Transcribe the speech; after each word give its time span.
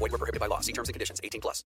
Void 0.00 0.12
were 0.12 0.18
prohibited 0.18 0.40
by 0.40 0.48
law. 0.48 0.60
See 0.60 0.72
terms 0.72 0.88
and 0.88 0.94
conditions. 0.94 1.20
18 1.22 1.40
plus. 1.40 1.64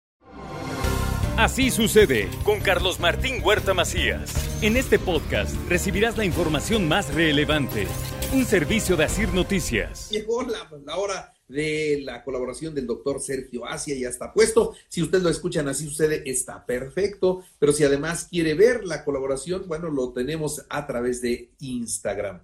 Así 1.36 1.70
sucede 1.70 2.28
con 2.45 2.60
Carlos 2.60 3.00
Martín 3.00 3.42
Huerta 3.42 3.72
Macías. 3.72 4.30
En 4.62 4.77
este 4.77 4.98
podcast 4.98 5.55
recibirás 5.68 6.18
la 6.18 6.24
información 6.24 6.86
más 6.86 7.14
relevante. 7.14 7.86
Un 8.34 8.45
servicio 8.45 8.96
de 8.96 9.05
Asir 9.05 9.32
Noticias. 9.32 10.10
Llegó 10.10 10.42
la, 10.42 10.69
la 10.84 10.96
hora 10.96 11.32
de 11.48 12.02
la 12.05 12.22
colaboración 12.22 12.74
del 12.74 12.86
doctor 12.86 13.20
Sergio 13.20 13.66
Asia, 13.66 13.96
ya 13.96 14.08
está 14.08 14.33
puesto. 14.33 14.74
Si 14.88 15.02
ustedes 15.02 15.24
lo 15.24 15.30
escuchan 15.30 15.66
así 15.66 15.84
sucede, 15.86 16.22
está 16.27 16.64
perfecto. 16.64 17.42
Pero 17.58 17.72
si 17.72 17.84
además 17.84 18.28
quiere 18.30 18.55
ver 18.55 18.84
la 18.84 19.05
colaboración, 19.05 19.64
bueno, 19.66 19.91
lo 19.91 20.12
tenemos 20.12 20.64
a 20.69 20.86
través 20.86 21.22
de 21.22 21.50
Instagram. 21.58 22.42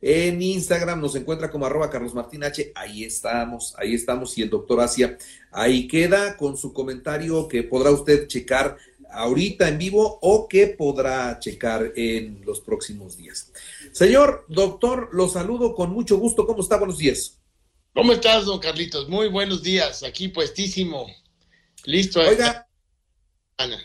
En 0.00 0.42
Instagram 0.42 1.00
nos 1.00 1.14
encuentra 1.14 1.50
como 1.50 1.66
arroba 1.66 1.90
Carlos 1.90 2.14
Martín 2.14 2.44
H. 2.44 2.72
Ahí 2.74 3.04
estamos, 3.04 3.74
ahí 3.78 3.94
estamos. 3.94 4.36
Y 4.36 4.42
el 4.42 4.50
doctor 4.50 4.80
Asia 4.80 5.16
ahí 5.50 5.88
queda 5.88 6.36
con 6.36 6.56
su 6.56 6.72
comentario 6.72 7.48
que 7.48 7.62
podrá 7.62 7.90
usted 7.90 8.26
checar 8.28 8.76
ahorita 9.10 9.68
en 9.68 9.78
vivo 9.78 10.18
o 10.20 10.46
que 10.48 10.66
podrá 10.66 11.38
checar 11.38 11.92
en 11.96 12.42
los 12.44 12.60
próximos 12.60 13.16
días. 13.16 13.52
Señor 13.92 14.44
doctor, 14.48 15.08
lo 15.12 15.28
saludo 15.28 15.74
con 15.74 15.90
mucho 15.90 16.18
gusto. 16.18 16.46
¿Cómo 16.46 16.62
está? 16.62 16.76
Buenos 16.76 16.98
días. 16.98 17.38
¿Cómo 17.94 18.12
estás, 18.12 18.44
don 18.44 18.58
Carlitos? 18.58 19.08
Muy 19.08 19.28
buenos 19.28 19.62
días. 19.62 20.02
Aquí 20.02 20.28
puestísimo. 20.28 21.06
Listo. 21.84 22.20
Oiga, 22.20 22.68
Ana, 23.56 23.78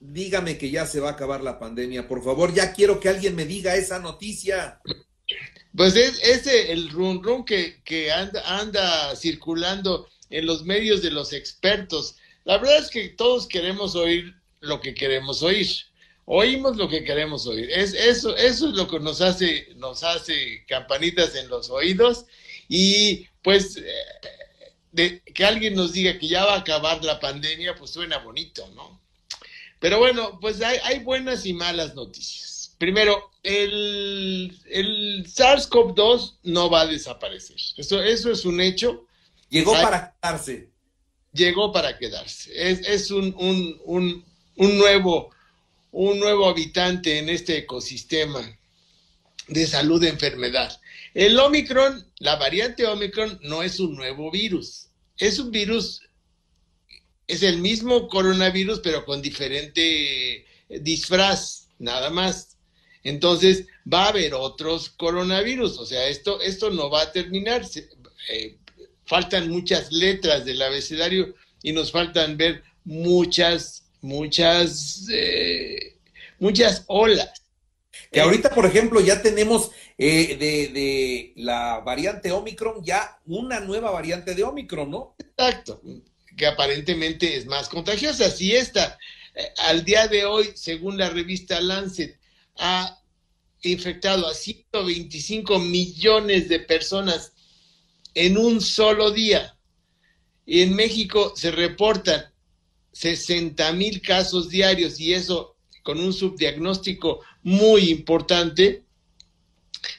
dígame 0.00 0.58
que 0.58 0.70
ya 0.70 0.84
se 0.86 0.98
va 0.98 1.10
a 1.10 1.12
acabar 1.12 1.42
la 1.42 1.58
pandemia. 1.60 2.08
Por 2.08 2.24
favor, 2.24 2.52
ya 2.52 2.72
quiero 2.72 2.98
que 2.98 3.08
alguien 3.08 3.36
me 3.36 3.44
diga 3.44 3.76
esa 3.76 4.00
noticia. 4.00 4.80
Pues 5.76 5.94
es 5.94 6.18
ese 6.22 6.72
el 6.72 6.88
run 6.90 7.22
run 7.22 7.44
que, 7.44 8.10
anda, 8.10 8.60
anda 8.60 9.14
circulando 9.14 10.08
en 10.30 10.46
los 10.46 10.64
medios 10.64 11.02
de 11.02 11.10
los 11.10 11.34
expertos. 11.34 12.16
La 12.44 12.56
verdad 12.56 12.78
es 12.78 12.90
que 12.90 13.10
todos 13.10 13.46
queremos 13.46 13.94
oír 13.94 14.34
lo 14.60 14.80
que 14.80 14.94
queremos 14.94 15.42
oír. 15.42 15.68
Oímos 16.24 16.76
lo 16.76 16.88
que 16.88 17.04
queremos 17.04 17.46
oír. 17.46 17.70
Es, 17.70 17.92
eso, 17.92 18.34
eso 18.36 18.68
es 18.68 18.74
lo 18.74 18.88
que 18.88 18.98
nos 19.00 19.20
hace, 19.20 19.68
nos 19.76 20.02
hace 20.02 20.64
campanitas 20.66 21.34
en 21.34 21.48
los 21.48 21.68
oídos. 21.68 22.24
Y 22.68 23.26
pues 23.42 23.76
eh, 23.76 23.82
de, 24.92 25.20
que 25.22 25.44
alguien 25.44 25.74
nos 25.74 25.92
diga 25.92 26.18
que 26.18 26.26
ya 26.26 26.46
va 26.46 26.54
a 26.54 26.60
acabar 26.60 27.04
la 27.04 27.20
pandemia, 27.20 27.74
pues 27.74 27.90
suena 27.90 28.18
bonito, 28.18 28.66
¿no? 28.74 29.00
Pero 29.78 29.98
bueno, 29.98 30.38
pues 30.40 30.62
hay 30.62 31.00
buenas 31.00 31.44
y 31.44 31.52
malas 31.52 31.94
noticias. 31.94 32.55
Primero, 32.78 33.30
el, 33.42 34.58
el 34.70 35.24
SARS-CoV-2 35.26 36.38
no 36.44 36.68
va 36.68 36.82
a 36.82 36.86
desaparecer. 36.86 37.56
Eso, 37.76 38.02
eso 38.02 38.30
es 38.30 38.44
un 38.44 38.60
hecho. 38.60 39.06
Llegó 39.48 39.72
para 39.72 40.14
quedarse. 40.20 40.70
Llegó 41.32 41.72
para 41.72 41.98
quedarse. 41.98 42.50
Es, 42.54 42.80
es 42.86 43.10
un, 43.10 43.34
un, 43.38 43.80
un, 43.84 44.24
un, 44.56 44.78
nuevo, 44.78 45.30
un 45.92 46.18
nuevo 46.18 46.48
habitante 46.48 47.18
en 47.18 47.28
este 47.28 47.58
ecosistema 47.58 48.58
de 49.48 49.66
salud 49.66 50.00
de 50.00 50.08
enfermedad. 50.08 50.78
El 51.14 51.38
Omicron, 51.38 52.06
la 52.18 52.36
variante 52.36 52.86
Omicron, 52.86 53.38
no 53.42 53.62
es 53.62 53.80
un 53.80 53.94
nuevo 53.94 54.30
virus. 54.30 54.88
Es 55.18 55.38
un 55.38 55.50
virus, 55.50 56.02
es 57.26 57.42
el 57.42 57.58
mismo 57.58 58.08
coronavirus, 58.08 58.80
pero 58.80 59.04
con 59.04 59.22
diferente 59.22 60.44
disfraz, 60.68 61.68
nada 61.78 62.10
más. 62.10 62.55
Entonces, 63.08 63.66
va 63.90 64.06
a 64.06 64.08
haber 64.08 64.34
otros 64.34 64.90
coronavirus, 64.90 65.78
o 65.78 65.86
sea, 65.86 66.08
esto, 66.08 66.40
esto 66.40 66.70
no 66.70 66.90
va 66.90 67.02
a 67.02 67.12
terminar. 67.12 67.62
Eh, 68.30 68.56
faltan 69.04 69.48
muchas 69.48 69.92
letras 69.92 70.44
del 70.44 70.60
abecedario 70.60 71.34
y 71.62 71.72
nos 71.72 71.92
faltan 71.92 72.36
ver 72.36 72.64
muchas, 72.84 73.84
muchas, 74.00 75.06
eh, 75.12 75.98
muchas 76.40 76.82
olas. 76.88 77.42
Que 78.10 78.20
ahorita, 78.20 78.50
por 78.50 78.66
ejemplo, 78.66 79.00
ya 79.00 79.22
tenemos 79.22 79.70
eh, 79.98 80.36
de, 80.36 80.68
de, 80.72 81.32
la 81.36 81.78
variante 81.80 82.32
Omicron, 82.32 82.84
ya 82.84 83.20
una 83.26 83.60
nueva 83.60 83.92
variante 83.92 84.34
de 84.34 84.42
Omicron, 84.42 84.90
¿no? 84.90 85.14
Exacto, 85.18 85.80
que 86.36 86.46
aparentemente 86.46 87.36
es 87.36 87.46
más 87.46 87.68
contagiosa. 87.68 88.30
Si 88.30 88.54
esta, 88.54 88.98
eh, 89.32 89.46
al 89.58 89.84
día 89.84 90.08
de 90.08 90.24
hoy, 90.24 90.50
según 90.54 90.98
la 90.98 91.08
revista 91.08 91.60
Lancet, 91.60 92.18
ha 92.58 93.02
infectado 93.62 94.26
a 94.26 94.34
125 94.34 95.58
millones 95.58 96.48
de 96.48 96.60
personas 96.60 97.32
en 98.14 98.38
un 98.38 98.60
solo 98.60 99.10
día. 99.10 99.56
Y 100.44 100.62
en 100.62 100.74
México 100.74 101.32
se 101.36 101.50
reportan 101.50 102.32
60 102.92 103.72
mil 103.72 104.00
casos 104.00 104.48
diarios 104.48 104.98
y 105.00 105.12
eso 105.12 105.56
con 105.82 106.00
un 106.00 106.12
subdiagnóstico 106.12 107.20
muy 107.42 107.90
importante, 107.90 108.84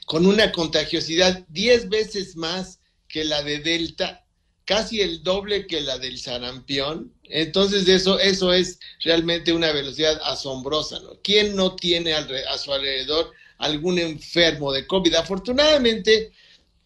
con 0.05 0.25
una 0.25 0.51
contagiosidad 0.51 1.45
10 1.47 1.89
veces 1.89 2.35
más 2.35 2.79
que 3.07 3.23
la 3.23 3.43
de 3.43 3.59
Delta, 3.59 4.26
casi 4.67 5.01
el 5.01 5.23
doble 5.23 5.65
que 5.65 5.81
la 5.81 5.97
del 5.97 6.19
sarampión. 6.19 7.13
Entonces 7.23 7.87
eso, 7.87 8.19
eso 8.19 8.53
es 8.53 8.79
realmente 9.03 9.53
una 9.53 9.71
velocidad 9.71 10.19
asombrosa. 10.25 10.99
¿no? 10.99 11.19
¿Quién 11.23 11.55
no 11.55 11.75
tiene 11.75 12.13
a 12.13 12.57
su 12.57 12.73
alrededor 12.73 13.31
algún 13.57 13.97
enfermo 13.97 14.73
de 14.73 14.85
COVID? 14.85 15.15
Afortunadamente, 15.15 16.33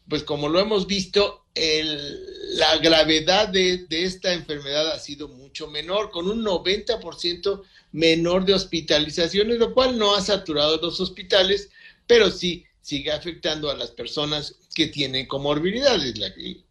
pues 0.07 0.23
como 0.23 0.47
lo 0.47 0.59
hemos 0.59 0.85
visto, 0.85 1.43
la 1.55 2.77
gravedad 2.77 3.49
de, 3.49 3.79
de, 3.89 4.03
esta 4.03 4.31
enfermedad 4.31 4.91
ha 4.91 4.99
sido 4.99 5.27
mucho 5.27 5.67
menor, 5.67 6.11
con 6.11 6.29
un 6.29 6.45
90% 6.45 7.63
menor 7.93 8.45
de 8.45 8.53
hospitalizaciones, 8.53 9.57
lo 9.57 9.73
cual 9.73 9.97
no 9.97 10.15
ha 10.15 10.21
saturado 10.21 10.77
los 10.77 10.99
hospitales, 10.99 11.69
pero 12.05 12.29
sí 12.29 12.63
sigue 12.81 13.11
afectando 13.11 13.69
a 13.69 13.75
las 13.75 13.91
personas 13.91 14.55
que 14.73 14.87
tienen 14.87 15.27
comorbilidades. 15.27 16.15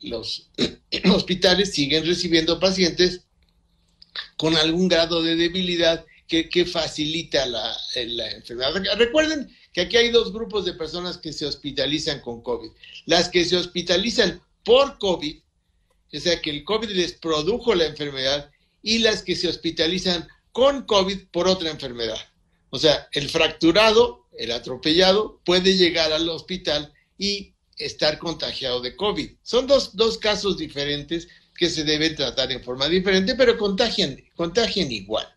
Los 0.00 0.48
hospitales 1.14 1.72
siguen 1.72 2.06
recibiendo 2.06 2.58
pacientes 2.58 3.22
con 4.36 4.56
algún 4.56 4.88
grado 4.88 5.22
de 5.22 5.36
debilidad 5.36 6.04
que, 6.26 6.48
que 6.48 6.64
facilita 6.64 7.46
la, 7.46 7.76
la, 7.94 8.30
enfermedad. 8.30 8.72
Recuerden 8.96 9.54
que 9.72 9.82
aquí 9.82 9.96
hay 9.96 10.10
dos 10.10 10.32
grupos 10.32 10.64
de 10.64 10.74
personas 10.74 11.18
que 11.18 11.32
se 11.32 11.46
hospitalizan 11.46 12.20
con 12.20 12.42
COVID. 12.42 12.70
Las 13.06 13.28
que 13.28 13.44
se 13.44 13.56
hospitalizan 13.56 14.42
por 14.64 14.98
COVID, 14.98 15.40
o 16.12 16.20
sea 16.20 16.40
que 16.40 16.50
el 16.50 16.64
COVID 16.64 16.90
les 16.90 17.14
produjo 17.14 17.74
la 17.74 17.86
enfermedad, 17.86 18.50
y 18.82 18.98
las 18.98 19.22
que 19.22 19.36
se 19.36 19.48
hospitalizan 19.48 20.26
con 20.52 20.82
COVID 20.82 21.28
por 21.30 21.48
otra 21.48 21.70
enfermedad. 21.70 22.18
O 22.70 22.78
sea, 22.78 23.08
el 23.12 23.28
fracturado, 23.28 24.26
el 24.40 24.52
atropellado, 24.52 25.38
puede 25.44 25.76
llegar 25.76 26.12
al 26.12 26.26
hospital 26.30 26.94
y 27.18 27.52
estar 27.76 28.18
contagiado 28.18 28.80
de 28.80 28.96
COVID. 28.96 29.32
Son 29.42 29.66
dos, 29.66 29.94
dos 29.96 30.16
casos 30.16 30.56
diferentes 30.56 31.28
que 31.54 31.68
se 31.68 31.84
deben 31.84 32.16
tratar 32.16 32.50
en 32.50 32.64
forma 32.64 32.88
diferente, 32.88 33.34
pero 33.34 33.58
contagian, 33.58 34.16
contagian 34.34 34.90
igual. 34.90 35.28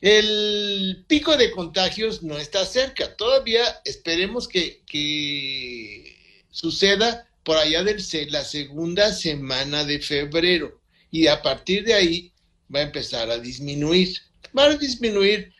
El 0.00 1.04
pico 1.06 1.36
de 1.36 1.50
contagios 1.50 2.22
no 2.22 2.38
está 2.38 2.64
cerca. 2.64 3.14
Todavía 3.16 3.82
esperemos 3.84 4.48
que, 4.48 4.82
que 4.86 6.42
suceda 6.50 7.28
por 7.44 7.58
allá 7.58 7.84
de 7.84 7.96
la 8.30 8.44
segunda 8.44 9.12
semana 9.12 9.84
de 9.84 10.00
febrero. 10.00 10.80
Y 11.10 11.26
a 11.26 11.42
partir 11.42 11.84
de 11.84 11.92
ahí 11.92 12.32
va 12.74 12.78
a 12.78 12.84
empezar 12.84 13.30
a 13.30 13.38
disminuir. 13.38 14.16
Va 14.56 14.64
a 14.64 14.76
disminuir 14.76 15.52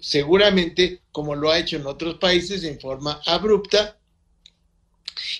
seguramente 0.00 1.00
como 1.12 1.34
lo 1.34 1.50
ha 1.50 1.58
hecho 1.58 1.76
en 1.76 1.86
otros 1.86 2.16
países 2.16 2.64
en 2.64 2.80
forma 2.80 3.20
abrupta 3.26 3.98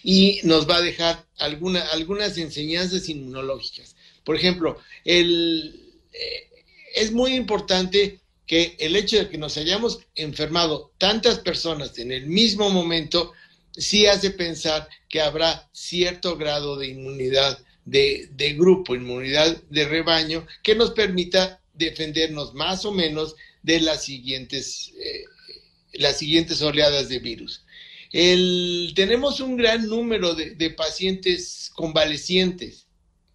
y 0.02 0.40
nos 0.44 0.69
va 0.69 0.76
a 0.76 0.82
dejar 0.82 1.25
alguna, 1.38 1.81
algunas 1.92 2.38
enseñanzas 2.38 3.08
inmunológicas. 3.08 3.96
Por 4.25 4.36
ejemplo, 4.36 4.78
el, 5.04 5.92
eh, 6.12 6.50
es 6.94 7.12
muy 7.12 7.34
importante 7.34 8.20
que 8.46 8.76
el 8.78 8.96
hecho 8.96 9.19
de 9.19 9.28
que 9.28 9.38
nos 9.38 9.56
hayamos 9.56 10.00
enfermado 10.14 10.92
tantas 10.98 11.38
personas 11.38 11.98
en 11.98 12.12
el 12.12 12.26
mismo 12.26 12.70
momento 12.70 13.32
sí 13.72 14.06
hace 14.06 14.31
pensar 14.31 14.88
que 15.08 15.20
habrá 15.20 15.69
cierto 15.72 16.36
grado 16.36 16.76
de 16.76 16.88
inmunidad 16.88 17.58
de, 17.84 18.54
grupo, 18.56 18.94
inmunidad 18.94 19.60
de 19.69 19.84
rebaño, 19.86 20.46
que 20.62 20.75
nos 20.75 20.92
permita 20.92 21.60
defendernos 21.75 22.54
más 22.54 22.84
o 22.84 22.92
menos 22.92 23.34
de 23.64 23.81
las 23.81 24.05
siguientes, 24.05 24.93
eh, 25.00 25.25
las 25.94 26.19
siguientes 26.19 26.62
oleadas 26.62 27.08
de 27.08 27.19
virus. 27.19 27.64
tenemos 28.12 29.40
un 29.40 29.56
gran 29.56 29.88
número 29.88 30.34
de, 30.34 30.55
de 30.55 30.70
pacientes 30.70 31.72
convalecientes, 31.75 32.87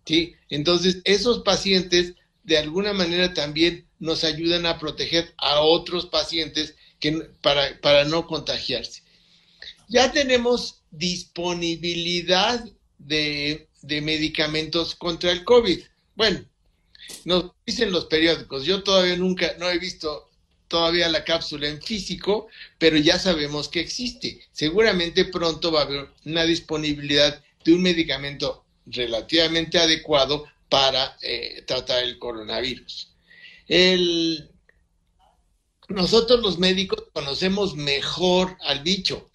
¿sí? 0.05 0.35
Entonces, 0.49 1.01
esos 1.03 1.39
pacientes 1.39 2.13
de 2.43 2.57
alguna 2.57 2.93
manera 2.93 3.33
también 3.33 3.85
nos 3.99 4.23
ayudan 4.23 4.65
a 4.65 4.79
proteger 4.79 5.33
a 5.37 5.61
otros 5.61 6.05
pacientes 6.05 6.75
que, 6.99 7.11
para, 7.41 7.79
para 7.81 8.05
no 8.05 8.27
contagiarse. 8.27 9.03
Ya 9.89 10.11
tenemos 10.11 10.83
disponibilidad 10.91 12.63
de, 12.99 13.67
de 13.81 14.01
medicamentos 14.01 14.95
contra 14.95 15.31
el 15.31 15.43
COVID. 15.43 15.79
Bueno, 16.15 16.45
nos 17.25 17.51
dicen 17.65 17.91
los 17.91 18.05
periódicos, 18.05 18.65
yo 18.65 18.83
todavía 18.83 19.15
nunca, 19.15 19.55
no 19.59 19.69
he 19.69 19.79
visto 19.79 20.29
todavía 20.67 21.09
la 21.09 21.23
cápsula 21.23 21.67
en 21.67 21.81
físico, 21.81 22.47
pero 22.77 22.95
ya 22.97 23.19
sabemos 23.19 23.67
que 23.67 23.81
existe. 23.81 24.41
Seguramente 24.51 25.25
pronto 25.25 25.71
va 25.71 25.81
a 25.81 25.85
haber 25.85 26.09
una 26.25 26.43
disponibilidad 26.43 27.43
de 27.65 27.73
un 27.73 27.81
medicamento 27.81 28.63
relativamente 28.85 29.79
adecuado 29.79 30.45
para 30.69 31.17
eh, 31.21 31.63
tratar 31.65 32.03
el 32.03 32.17
coronavirus. 32.19 33.11
Nosotros 35.89 36.41
los 36.41 36.59
médicos 36.59 37.05
conocemos 37.13 37.75
mejor 37.75 38.57
al 38.61 38.81
bicho, 38.83 39.27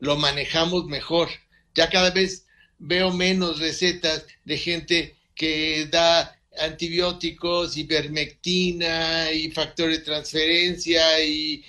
lo 0.00 0.16
manejamos 0.16 0.86
mejor. 0.86 1.28
Ya 1.74 1.88
cada 1.88 2.10
vez 2.10 2.46
veo 2.78 3.12
menos 3.12 3.60
recetas 3.60 4.26
de 4.44 4.58
gente 4.58 5.16
que 5.36 5.86
da 5.86 6.39
antibióticos, 6.60 7.76
ivermectina 7.76 9.32
y 9.32 9.50
factor 9.50 9.90
de 9.90 9.98
transferencia 9.98 11.24
y, 11.24 11.64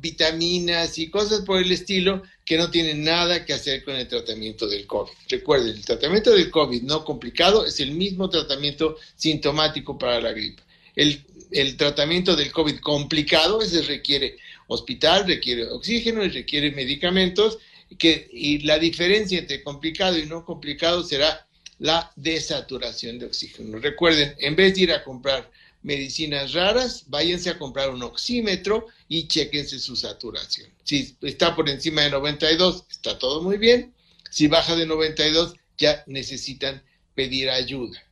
vitaminas 0.00 0.98
y 0.98 1.08
cosas 1.08 1.40
por 1.40 1.62
el 1.62 1.72
estilo 1.72 2.22
que 2.44 2.58
no 2.58 2.70
tienen 2.70 3.02
nada 3.02 3.44
que 3.44 3.54
hacer 3.54 3.82
con 3.84 3.96
el 3.96 4.06
tratamiento 4.06 4.68
del 4.68 4.86
COVID. 4.86 5.10
Recuerden, 5.28 5.76
el 5.76 5.84
tratamiento 5.84 6.32
del 6.32 6.50
COVID 6.50 6.82
no 6.82 7.04
complicado 7.04 7.64
es 7.64 7.80
el 7.80 7.92
mismo 7.92 8.28
tratamiento 8.28 8.96
sintomático 9.16 9.98
para 9.98 10.20
la 10.20 10.32
gripe. 10.32 10.62
El, 10.94 11.76
tratamiento 11.76 12.34
del 12.36 12.52
COVID 12.52 12.78
complicado, 12.78 13.62
ese 13.62 13.82
requiere 13.82 14.36
hospital, 14.66 15.26
requiere 15.26 15.68
oxígeno 15.68 16.24
y 16.24 16.28
requiere 16.28 16.72
medicamentos, 16.72 17.58
y 17.88 18.58
la 18.60 18.78
diferencia 18.78 19.38
entre 19.38 19.62
complicado 19.62 20.18
y 20.18 20.26
no 20.26 20.44
complicado 20.44 21.04
será 21.04 21.45
la 21.78 22.12
desaturación 22.16 23.18
de 23.18 23.26
oxígeno. 23.26 23.78
Recuerden, 23.78 24.34
en 24.38 24.56
vez 24.56 24.74
de 24.74 24.82
ir 24.82 24.92
a 24.92 25.04
comprar 25.04 25.50
medicinas 25.82 26.52
raras, 26.52 27.04
váyanse 27.06 27.50
a 27.50 27.58
comprar 27.58 27.90
un 27.90 28.02
oxímetro 28.02 28.86
y 29.08 29.28
chequense 29.28 29.78
su 29.78 29.94
saturación. 29.94 30.68
Si 30.84 31.16
está 31.22 31.54
por 31.54 31.68
encima 31.68 32.02
de 32.02 32.10
92, 32.10 32.84
está 32.90 33.18
todo 33.18 33.42
muy 33.42 33.58
bien. 33.58 33.94
Si 34.30 34.48
baja 34.48 34.74
de 34.74 34.86
92, 34.86 35.54
ya 35.78 36.02
necesitan 36.06 36.82
pedir 37.14 37.50
ayuda. 37.50 38.02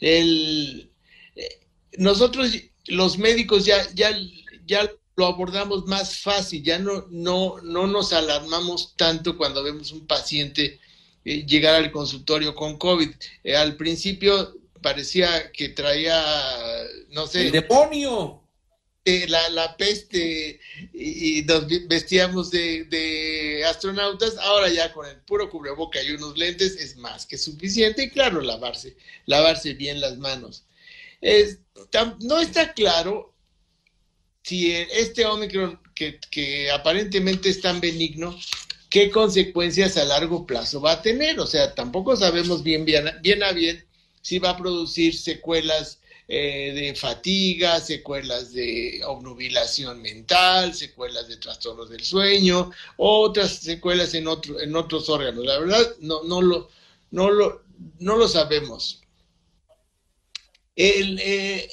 El, 0.00 0.90
eh, 1.36 1.60
nosotros, 1.98 2.52
los 2.86 3.18
médicos, 3.18 3.66
ya, 3.66 3.86
ya, 3.94 4.16
ya 4.66 4.90
lo 5.16 5.26
abordamos 5.26 5.86
más 5.86 6.20
fácil, 6.20 6.62
ya 6.62 6.78
no, 6.78 7.06
no, 7.10 7.60
no 7.62 7.86
nos 7.86 8.12
alarmamos 8.12 8.94
tanto 8.96 9.36
cuando 9.36 9.62
vemos 9.62 9.92
un 9.92 10.06
paciente 10.06 10.80
eh, 11.24 11.44
llegar 11.46 11.74
al 11.74 11.90
consultorio 11.90 12.54
con 12.54 12.78
COVID. 12.78 13.10
Eh, 13.44 13.56
al 13.56 13.76
principio 13.76 14.56
parecía 14.82 15.52
que 15.52 15.70
traía, 15.70 16.22
no 17.10 17.26
sé. 17.26 17.46
¡El 17.46 17.52
demonio! 17.52 18.40
Eh, 19.04 19.26
la, 19.28 19.48
la, 19.48 19.78
peste 19.78 20.60
y, 20.92 21.42
nos 21.42 21.66
vestíamos 21.88 22.50
de, 22.50 22.84
de, 22.84 23.64
astronautas, 23.64 24.36
ahora 24.36 24.68
ya 24.68 24.92
con 24.92 25.06
el 25.06 25.16
puro 25.22 25.48
cubreboca 25.48 26.02
y 26.02 26.10
unos 26.10 26.36
lentes 26.36 26.76
es 26.76 26.96
más 26.96 27.24
que 27.24 27.38
suficiente 27.38 28.04
y 28.04 28.10
claro, 28.10 28.42
lavarse, 28.42 28.96
lavarse 29.24 29.72
bien 29.72 30.02
las 30.02 30.18
manos. 30.18 30.64
Es, 31.22 31.60
no 32.20 32.40
está 32.40 32.74
claro 32.74 33.34
si 34.42 34.70
este 34.72 35.24
Omicron 35.24 35.80
que, 35.94 36.20
que 36.30 36.70
aparentemente 36.70 37.48
es 37.48 37.60
tan 37.62 37.80
benigno 37.80 38.38
qué 38.90 39.10
consecuencias 39.10 39.96
a 39.96 40.04
largo 40.04 40.46
plazo 40.46 40.80
va 40.80 40.92
a 40.92 41.02
tener. 41.02 41.40
O 41.40 41.46
sea, 41.46 41.74
tampoco 41.74 42.16
sabemos 42.16 42.62
bien, 42.62 42.84
bien, 42.84 43.08
bien 43.22 43.42
a 43.42 43.52
bien 43.52 43.84
si 44.20 44.38
va 44.38 44.50
a 44.50 44.56
producir 44.56 45.16
secuelas 45.16 46.00
eh, 46.28 46.72
de 46.74 46.94
fatiga, 46.94 47.80
secuelas 47.80 48.52
de 48.52 49.00
obnubilación 49.06 50.02
mental, 50.02 50.74
secuelas 50.74 51.28
de 51.28 51.38
trastornos 51.38 51.88
del 51.90 52.04
sueño, 52.04 52.70
otras 52.98 53.56
secuelas 53.56 54.14
en, 54.14 54.28
otro, 54.28 54.60
en 54.60 54.76
otros 54.76 55.08
órganos. 55.08 55.44
La 55.44 55.58
verdad, 55.58 55.96
no, 56.00 56.22
no, 56.24 56.42
lo, 56.42 56.68
no, 57.10 57.30
lo, 57.30 57.62
no 57.98 58.16
lo 58.16 58.28
sabemos. 58.28 59.00
Eh, 60.76 61.68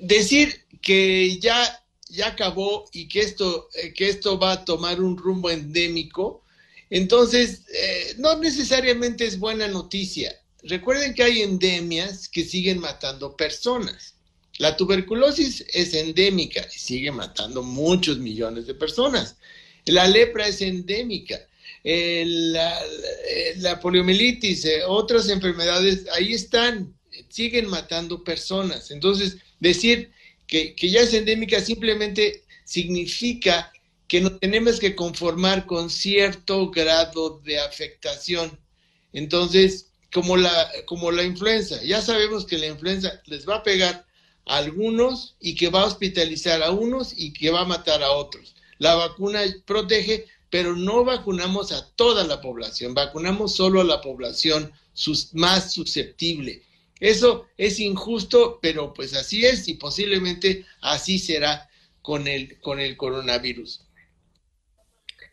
decir 0.00 0.66
que 0.82 1.38
ya, 1.38 1.84
ya 2.08 2.28
acabó 2.28 2.86
y 2.92 3.08
que 3.08 3.20
esto, 3.20 3.68
eh, 3.74 3.92
que 3.92 4.08
esto 4.08 4.38
va 4.38 4.52
a 4.52 4.64
tomar 4.64 5.00
un 5.00 5.16
rumbo 5.16 5.50
endémico, 5.50 6.42
entonces, 6.90 7.62
eh, 7.72 8.14
no 8.18 8.36
necesariamente 8.38 9.24
es 9.24 9.38
buena 9.38 9.68
noticia. 9.68 10.36
Recuerden 10.64 11.14
que 11.14 11.22
hay 11.22 11.42
endemias 11.42 12.28
que 12.28 12.44
siguen 12.44 12.80
matando 12.80 13.36
personas. 13.36 14.16
La 14.58 14.76
tuberculosis 14.76 15.64
es 15.72 15.94
endémica 15.94 16.66
y 16.74 16.78
sigue 16.78 17.12
matando 17.12 17.62
muchos 17.62 18.18
millones 18.18 18.66
de 18.66 18.74
personas. 18.74 19.36
La 19.86 20.06
lepra 20.08 20.48
es 20.48 20.60
endémica. 20.60 21.40
la, 21.84 22.78
la, 23.56 23.80
poliomielitis, 23.80 24.64
eh, 24.66 24.82
otras 24.86 25.30
enfermedades, 25.30 26.06
ahí 26.12 26.34
están, 26.34 26.92
siguen 27.28 27.68
matando 27.68 28.22
personas. 28.22 28.90
Entonces, 28.90 29.36
decir 29.60 30.10
que 30.46 30.74
ya 30.76 31.02
es 31.02 31.14
endémica 31.14 31.60
simplemente 31.60 32.42
significa 32.64 33.72
que 34.10 34.20
nos 34.20 34.40
tenemos 34.40 34.80
que 34.80 34.96
conformar 34.96 35.66
con 35.66 35.88
cierto 35.88 36.72
grado 36.72 37.40
de 37.44 37.60
afectación. 37.60 38.58
Entonces, 39.12 39.92
como 40.12 40.36
la, 40.36 40.68
como 40.86 41.12
la 41.12 41.22
influenza, 41.22 41.80
ya 41.84 42.02
sabemos 42.02 42.44
que 42.44 42.58
la 42.58 42.66
influenza 42.66 43.22
les 43.26 43.48
va 43.48 43.58
a 43.58 43.62
pegar 43.62 44.04
a 44.46 44.56
algunos 44.56 45.36
y 45.38 45.54
que 45.54 45.70
va 45.70 45.82
a 45.82 45.86
hospitalizar 45.86 46.60
a 46.60 46.72
unos 46.72 47.14
y 47.16 47.32
que 47.32 47.50
va 47.50 47.60
a 47.60 47.66
matar 47.66 48.02
a 48.02 48.10
otros. 48.10 48.56
La 48.78 48.96
vacuna 48.96 49.42
protege, 49.64 50.26
pero 50.50 50.74
no 50.74 51.04
vacunamos 51.04 51.70
a 51.70 51.86
toda 51.94 52.24
la 52.24 52.40
población, 52.40 52.94
vacunamos 52.94 53.54
solo 53.54 53.80
a 53.80 53.84
la 53.84 54.00
población 54.00 54.72
más 55.34 55.72
susceptible. 55.72 56.64
Eso 56.98 57.46
es 57.56 57.78
injusto, 57.78 58.58
pero 58.60 58.92
pues 58.92 59.14
así 59.14 59.46
es 59.46 59.68
y 59.68 59.74
posiblemente 59.74 60.66
así 60.80 61.20
será 61.20 61.70
con 62.02 62.26
el, 62.26 62.60
con 62.60 62.80
el 62.80 62.96
coronavirus. 62.96 63.84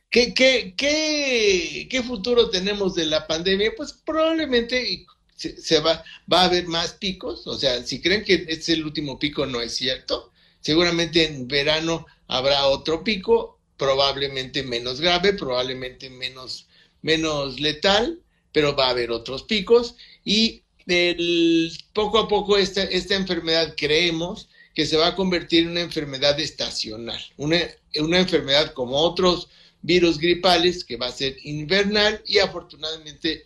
¿Qué, 0.10 0.34
qué, 0.34 0.74
qué, 0.78 2.04
futuro 2.04 2.50
tenemos 2.50 2.96
de 2.96 3.06
la 3.06 3.28
pandemia? 3.28 3.74
Pues 3.76 3.94
probablemente 3.94 5.06
se, 5.36 5.80
va, 5.82 6.04
va 6.32 6.42
a 6.42 6.46
haber 6.46 6.68
más 6.68 6.94
picos, 6.94 7.46
o 7.46 7.58
sea, 7.58 7.84
si 7.84 8.02
creen 8.02 8.24
que 8.24 8.36
este 8.36 8.54
es 8.54 8.70
el 8.70 8.86
último 8.86 9.20
pico, 9.20 9.46
no 9.46 9.62
es 9.62 9.76
cierto. 9.76 10.32
Seguramente 10.62 11.26
en 11.26 11.48
verano 11.48 12.06
habrá 12.28 12.68
otro 12.68 13.04
pico, 13.04 13.60
probablemente 13.78 14.64
menos 14.64 15.02
grave, 15.02 15.34
probablemente 15.34 16.10
menos, 16.10 16.68
menos 17.02 17.60
letal, 17.60 18.22
pero 18.52 18.76
va 18.76 18.88
a 18.88 18.92
haber 18.92 19.12
otros 19.12 19.44
picos 19.44 19.96
y 20.24 20.64
el, 20.88 21.72
poco 21.94 22.18
a 22.20 22.28
poco 22.28 22.58
esta, 22.58 22.84
esta 22.84 23.16
enfermedad 23.16 23.76
creemos 23.78 24.50
que 24.74 24.86
se 24.86 24.98
va 24.98 25.08
a 25.08 25.16
convertir 25.16 25.64
en 25.64 25.72
una 25.72 25.82
enfermedad 25.82 26.40
estacional, 26.40 27.22
una, 27.36 27.60
una 28.00 28.20
enfermedad 28.20 28.74
como 28.74 28.98
otros 28.98 29.50
virus 29.81 30.17
gripales 30.17 30.84
que 30.84 30.98
va 30.98 31.07
a 31.07 31.12
ser 31.12 31.38
invernal 31.43 32.22
y 32.25 32.39
afortunadamente 32.39 33.46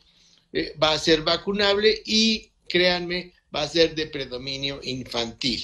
eh, 0.53 0.75
va 0.81 0.93
a 0.93 0.99
ser 0.99 1.21
vacunable 1.21 2.01
y 2.05 2.51
créanme, 2.67 3.33
va 3.53 3.63
a 3.63 3.67
ser 3.67 3.95
de 3.95 4.07
predominio 4.07 4.79
infantil. 4.83 5.63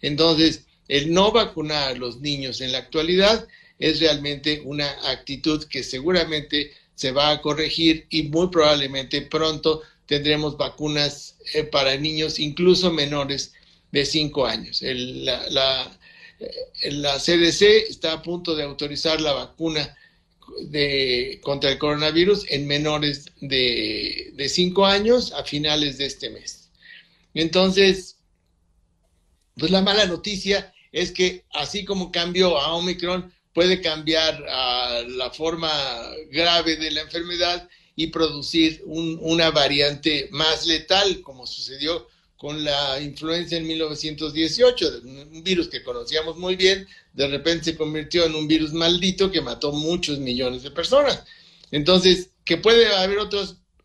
Entonces, 0.00 0.64
el 0.88 1.12
no 1.12 1.32
vacunar 1.32 1.88
a 1.88 1.94
los 1.94 2.20
niños 2.20 2.60
en 2.60 2.72
la 2.72 2.78
actualidad 2.78 3.46
es 3.78 4.00
realmente 4.00 4.62
una 4.64 4.88
actitud 5.10 5.64
que 5.64 5.82
seguramente 5.82 6.72
se 6.94 7.10
va 7.10 7.30
a 7.30 7.40
corregir 7.40 8.06
y 8.10 8.24
muy 8.24 8.48
probablemente 8.48 9.22
pronto 9.22 9.82
tendremos 10.06 10.56
vacunas 10.56 11.36
eh, 11.54 11.64
para 11.64 11.96
niños 11.96 12.38
incluso 12.38 12.92
menores 12.92 13.52
de 13.90 14.04
5 14.04 14.46
años. 14.46 14.82
la, 14.82 15.48
la, 15.50 15.98
eh, 16.40 16.90
la 16.92 17.18
CDC 17.18 17.88
está 17.88 18.12
a 18.12 18.22
punto 18.22 18.54
de 18.54 18.64
autorizar 18.64 19.20
la 19.20 19.32
vacuna 19.32 19.96
de, 20.62 21.40
contra 21.42 21.70
el 21.70 21.78
coronavirus 21.78 22.46
en 22.48 22.66
menores 22.66 23.26
de, 23.40 24.32
de 24.34 24.48
5 24.48 24.86
años 24.86 25.32
a 25.32 25.44
finales 25.44 25.98
de 25.98 26.06
este 26.06 26.30
mes. 26.30 26.70
Entonces, 27.34 28.16
pues 29.56 29.70
la 29.70 29.82
mala 29.82 30.06
noticia 30.06 30.72
es 30.92 31.10
que 31.10 31.44
así 31.52 31.84
como 31.84 32.12
cambió 32.12 32.58
a 32.58 32.74
Omicron, 32.74 33.32
puede 33.52 33.80
cambiar 33.80 34.44
a 34.48 35.02
la 35.06 35.30
forma 35.30 35.70
grave 36.30 36.76
de 36.76 36.90
la 36.90 37.02
enfermedad 37.02 37.68
y 37.96 38.08
producir 38.08 38.82
un, 38.86 39.18
una 39.20 39.50
variante 39.50 40.28
más 40.32 40.66
letal, 40.66 41.20
como 41.22 41.46
sucedió 41.46 42.08
con 42.44 42.62
la 42.62 43.00
influenza 43.00 43.56
en 43.56 43.66
1918, 43.66 45.00
un 45.32 45.42
virus 45.42 45.66
que 45.68 45.82
conocíamos 45.82 46.36
muy 46.36 46.56
bien, 46.56 46.86
de 47.14 47.26
repente 47.26 47.64
se 47.64 47.74
convirtió 47.74 48.26
en 48.26 48.34
un 48.34 48.46
virus 48.46 48.74
maldito 48.74 49.30
que 49.30 49.40
mató 49.40 49.72
muchos 49.72 50.18
millones 50.18 50.62
de 50.62 50.70
personas. 50.70 51.24
Entonces, 51.70 52.32
¿que 52.44 52.58
puede 52.58 52.94
haber 52.96 53.16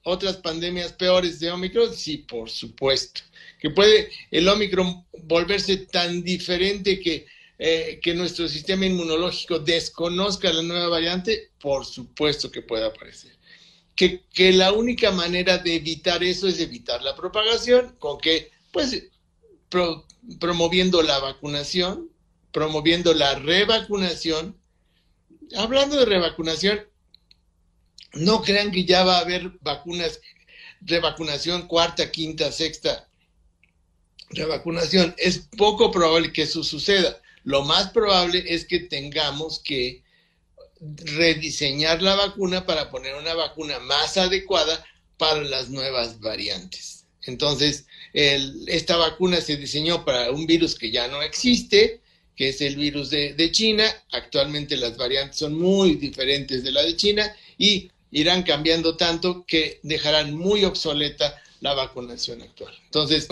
otras 0.03 0.35
pandemias 0.43 0.91
peores 0.91 1.39
de 1.39 1.49
Omicron? 1.51 1.95
Sí, 1.95 2.17
por 2.17 2.49
supuesto. 2.49 3.21
¿Que 3.61 3.69
puede 3.69 4.09
el 4.29 4.45
Omicron 4.49 5.05
volverse 5.23 5.77
tan 5.77 6.21
diferente 6.21 6.99
que 6.99 7.27
eh, 7.61 8.01
que 8.01 8.13
nuestro 8.13 8.49
sistema 8.49 8.85
inmunológico 8.85 9.59
desconozca 9.59 10.51
la 10.51 10.63
nueva 10.63 10.89
variante, 10.89 11.51
por 11.61 11.85
supuesto 11.85 12.51
que 12.51 12.61
puede 12.61 12.85
aparecer. 12.85 13.31
Que, 13.99 14.53
la 14.53 14.71
única 14.71 15.11
manera 15.11 15.57
de 15.57 15.75
evitar 15.75 16.23
eso 16.23 16.47
es 16.47 16.59
evitar 16.61 17.01
la 17.01 17.15
propagación, 17.15 17.97
con 17.99 18.17
que, 18.17 18.49
pues, 18.71 19.09
pro, 19.67 20.05
promoviendo 20.39 21.01
la 21.01 21.19
vacunación, 21.19 22.09
promoviendo 22.53 23.13
la 23.13 23.35
revacunación. 23.35 24.55
Hablando 25.57 25.97
de 25.97 26.05
revacunación, 26.05 26.87
no 28.13 28.41
crean 28.41 28.71
que 28.71 28.85
ya 28.85 29.03
va 29.03 29.17
a 29.17 29.21
haber 29.21 29.51
vacunas, 29.61 30.21
revacunación 30.79 31.67
cuarta, 31.67 32.09
quinta, 32.09 32.53
sexta, 32.53 33.09
revacunación. 34.29 35.13
Es 35.17 35.49
poco 35.57 35.91
probable 35.91 36.31
que 36.31 36.43
eso 36.43 36.63
suceda 36.63 37.19
lo 37.43 37.63
más 37.63 37.89
probable 37.89 38.43
es 38.47 38.65
que 38.65 38.79
tengamos 38.79 39.59
que 39.59 40.03
rediseñar 40.81 42.01
la 42.01 42.15
vacuna 42.15 42.65
para 42.65 42.89
poner 42.89 43.15
una 43.15 43.33
vacuna 43.33 43.79
más 43.79 44.17
adecuada 44.17 44.85
para 45.17 45.41
las 45.43 45.69
nuevas 45.69 46.19
variantes. 46.19 47.05
Entonces, 47.23 47.85
esta 48.13 48.97
vacuna 48.97 49.41
se 49.41 49.57
diseñó 49.57 50.05
para 50.05 50.31
un 50.31 50.47
virus 50.47 50.75
que 50.75 50.91
ya 50.91 51.07
no 51.07 51.21
existe, 51.21 52.01
que 52.35 52.49
es 52.49 52.61
el 52.61 52.77
virus 52.77 53.09
de, 53.09 53.51
China. 53.51 53.85
Actualmente 54.11 54.77
las 54.77 54.97
variantes 54.97 55.37
son 55.37 55.53
muy 55.53 55.95
diferentes 55.95 56.63
de 56.63 56.71
la 56.71 56.81
de 56.81 56.95
China 56.95 57.35
y 57.57 57.91
irán 58.11 58.43
cambiando 58.43 58.95
tanto 58.95 59.45
que 59.45 59.79
dejarán 59.83 60.33
muy 60.33 60.63
obsoleta 60.63 61.35
la 61.59 61.73
vacunación 61.73 62.41
actual. 62.41 62.73
Entonces, 62.85 63.27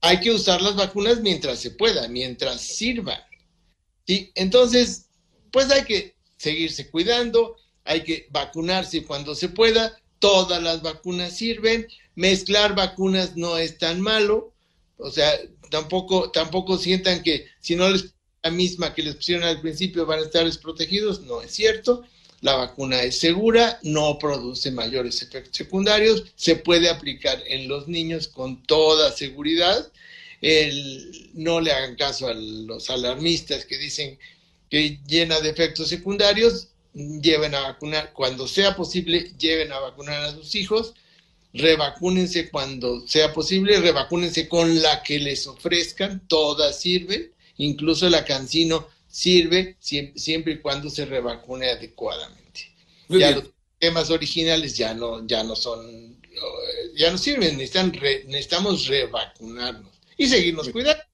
hay 0.00 0.18
que 0.18 0.32
usar 0.32 0.60
las 0.60 0.74
vacunas 0.74 1.20
mientras 1.20 1.60
se 1.60 1.70
pueda, 1.70 2.08
mientras 2.08 2.60
sirvan. 2.60 3.20
Entonces, 4.06 5.06
pues 5.52 5.70
hay 5.70 5.84
que 5.84 6.16
seguirse 6.42 6.90
cuidando, 6.90 7.56
hay 7.84 8.02
que 8.02 8.26
vacunarse 8.30 9.04
cuando 9.04 9.36
se 9.36 9.48
pueda, 9.48 9.96
todas 10.18 10.60
las 10.60 10.82
vacunas 10.82 11.36
sirven, 11.36 11.86
mezclar 12.16 12.74
vacunas 12.74 13.36
no 13.36 13.58
es 13.58 13.78
tan 13.78 14.00
malo, 14.00 14.52
o 14.96 15.10
sea, 15.10 15.30
tampoco, 15.70 16.32
tampoco 16.32 16.78
sientan 16.78 17.22
que 17.22 17.46
si 17.60 17.76
no 17.76 17.88
les 17.88 18.12
la 18.42 18.50
misma 18.50 18.92
que 18.92 19.04
les 19.04 19.14
pusieron 19.14 19.44
al 19.44 19.60
principio 19.60 20.04
van 20.04 20.18
a 20.18 20.22
estar 20.22 20.44
desprotegidos, 20.44 21.20
no 21.20 21.42
es 21.42 21.52
cierto. 21.52 22.02
La 22.40 22.56
vacuna 22.56 23.00
es 23.00 23.20
segura, 23.20 23.78
no 23.84 24.18
produce 24.18 24.72
mayores 24.72 25.22
efectos 25.22 25.56
secundarios, 25.56 26.24
se 26.34 26.56
puede 26.56 26.90
aplicar 26.90 27.40
en 27.46 27.68
los 27.68 27.86
niños 27.86 28.26
con 28.26 28.64
toda 28.64 29.12
seguridad 29.12 29.92
el, 30.40 31.30
no 31.34 31.60
le 31.60 31.70
hagan 31.70 31.94
caso 31.94 32.26
a 32.26 32.34
los 32.34 32.90
alarmistas 32.90 33.64
que 33.64 33.78
dicen 33.78 34.18
que 34.72 34.98
llena 35.06 35.38
de 35.42 35.50
efectos 35.50 35.88
secundarios, 35.88 36.68
lleven 36.94 37.54
a 37.54 37.60
vacunar, 37.60 38.14
cuando 38.14 38.48
sea 38.48 38.74
posible, 38.74 39.30
lleven 39.38 39.70
a 39.70 39.78
vacunar 39.78 40.24
a 40.24 40.32
sus 40.32 40.54
hijos, 40.54 40.94
revacúnense 41.52 42.48
cuando 42.48 43.06
sea 43.06 43.34
posible, 43.34 43.78
revacúnense 43.82 44.48
con 44.48 44.80
la 44.80 45.02
que 45.02 45.18
les 45.18 45.46
ofrezcan, 45.46 46.26
todas 46.26 46.80
sirven, 46.80 47.30
incluso 47.58 48.08
la 48.08 48.24
cancino 48.24 48.88
sirve 49.08 49.76
siempre, 49.78 50.54
y 50.54 50.58
cuando 50.60 50.88
se 50.88 51.04
revacune 51.04 51.68
adecuadamente. 51.68 52.72
ya 53.10 53.32
los 53.32 53.50
temas 53.78 54.08
originales 54.08 54.74
ya 54.74 54.94
no, 54.94 55.26
ya 55.26 55.44
no 55.44 55.54
son, 55.54 56.18
ya 56.96 57.10
no 57.10 57.18
sirven, 57.18 57.58
necesitan 57.58 57.92
necesitamos 58.26 58.86
revacunarnos 58.86 59.92
y 60.16 60.28
seguirnos 60.28 60.70
cuidando, 60.70 61.04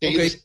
seguir 0.00 0.40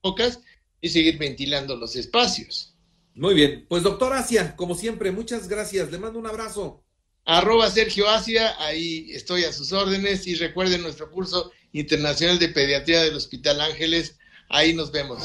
pocas 0.00 0.38
y 0.84 0.90
seguir 0.90 1.16
ventilando 1.16 1.76
los 1.76 1.96
espacios. 1.96 2.74
Muy 3.14 3.32
bien, 3.32 3.64
pues 3.70 3.82
doctor 3.82 4.12
Asia, 4.12 4.54
como 4.54 4.74
siempre, 4.74 5.12
muchas 5.12 5.48
gracias, 5.48 5.90
le 5.90 5.96
mando 5.96 6.18
un 6.18 6.26
abrazo. 6.26 6.84
Arroba 7.24 7.70
Sergio 7.70 8.06
Asia, 8.06 8.54
ahí 8.58 9.06
estoy 9.12 9.44
a 9.44 9.52
sus 9.54 9.72
órdenes 9.72 10.26
y 10.26 10.34
recuerden 10.34 10.82
nuestro 10.82 11.10
curso 11.10 11.52
internacional 11.72 12.38
de 12.38 12.50
pediatría 12.50 13.02
del 13.02 13.14
Hospital 13.14 13.62
Ángeles, 13.62 14.18
ahí 14.50 14.74
nos 14.74 14.92
vemos. 14.92 15.22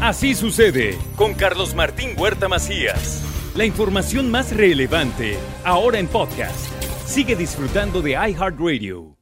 Así 0.00 0.36
sucede 0.36 0.96
con 1.16 1.34
Carlos 1.34 1.74
Martín 1.74 2.10
Huerta 2.16 2.46
Macías. 2.46 3.20
La 3.56 3.64
información 3.64 4.30
más 4.30 4.54
relevante, 4.54 5.36
ahora 5.64 5.98
en 5.98 6.06
podcast. 6.06 6.72
Sigue 7.04 7.34
disfrutando 7.34 8.00
de 8.00 8.12
iHeartRadio. 8.12 9.17